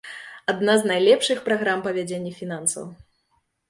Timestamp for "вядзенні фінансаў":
2.01-2.93